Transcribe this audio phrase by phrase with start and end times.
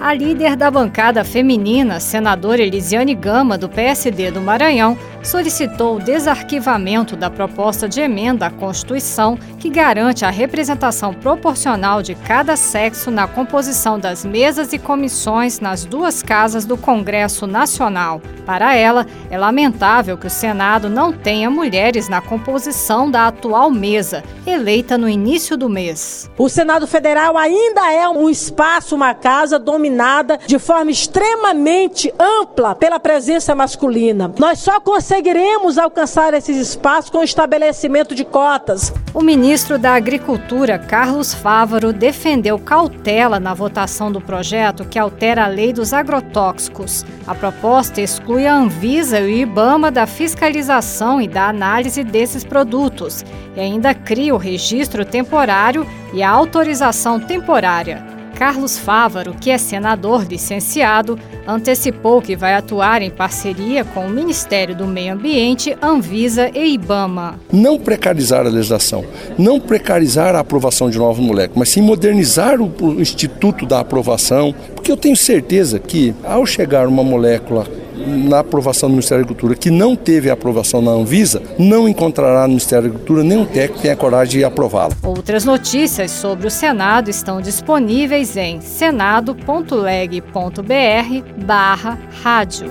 [0.00, 7.16] A líder da bancada feminina, senadora Elisiane Gama, do PSD do Maranhão, solicitou o desarquivamento
[7.16, 13.26] da proposta de emenda à Constituição que garante a representação proporcional de cada sexo na
[13.26, 18.22] composição das mesas e comissões nas duas casas do Congresso Nacional.
[18.46, 24.22] Para ela, é lamentável que o Senado não tenha mulheres na composição da atual mesa,
[24.46, 26.30] eleita no início do mês.
[26.38, 29.58] O Senado Federal ainda é um espaço, uma casa
[29.88, 34.32] dominada de forma extremamente ampla pela presença masculina.
[34.38, 38.92] Nós só conseguiremos alcançar esses espaços com o estabelecimento de cotas.
[39.14, 45.48] O ministro da Agricultura, Carlos Fávaro, defendeu cautela na votação do projeto que altera a
[45.48, 47.04] lei dos agrotóxicos.
[47.26, 53.24] A proposta exclui a Anvisa e o IBAMA da fiscalização e da análise desses produtos
[53.56, 58.17] e ainda cria o registro temporário e a autorização temporária.
[58.38, 64.76] Carlos Fávaro, que é senador licenciado, antecipou que vai atuar em parceria com o Ministério
[64.76, 67.40] do Meio Ambiente, Anvisa e IBAMA.
[67.52, 69.04] Não precarizar a legislação,
[69.36, 74.54] não precarizar a aprovação de novos moléculas, mas sim modernizar o, o Instituto da Aprovação,
[74.72, 77.66] porque eu tenho certeza que ao chegar uma molécula
[78.06, 82.42] na aprovação do Ministério da Agricultura que não teve a aprovação na Anvisa, não encontrará
[82.42, 84.94] no Ministério da Agricultura nenhum técnico que tenha coragem de aprová-la.
[85.02, 92.68] Outras notícias sobre o Senado estão disponíveis em senado.leg.br barra rádio.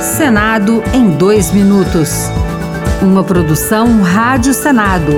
[0.00, 2.30] Senado em dois minutos.
[3.02, 5.12] Uma produção Rádio Senado.